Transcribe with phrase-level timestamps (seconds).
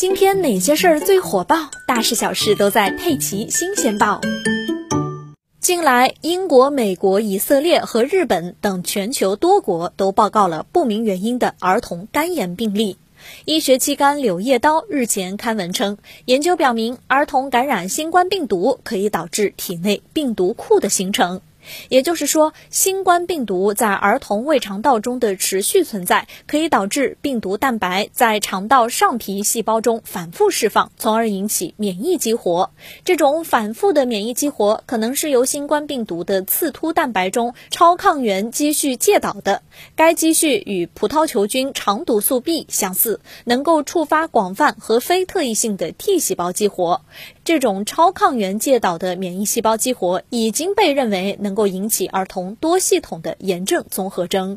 [0.00, 1.70] 今天哪些事儿最火爆？
[1.86, 4.18] 大事小事都在《佩奇新鲜报》。
[5.60, 12.96] 近来，英国、美国、以色列和日本等全球多国都报告了不明原因的儿童肝炎病例。
[13.44, 21.42] 医学期刊《柳叶刀》日前刊文称，研究表明，儿童感染新冠病毒可以导致体内病毒库的形成。
[21.88, 32.70] 也就是说，新冠病毒在儿童胃肠道中的持续存在，可以导致病毒蛋白在肠道上皮细胞中反复释放，从而引起免疫激活。
[33.04, 39.62] 这种反复的免疫激活，可能是由新冠病毒的刺突蛋白中超抗原积蓄介导的。
[39.96, 47.02] 该积蓄与葡萄球菌肠毒素 B 相似，能够触发广泛和非特异性的 T 细胞激活。
[47.44, 54.56] 这种超抗原介导的免疫细胞激活，已经被认为能能够引起儿童多系统的炎症综合征。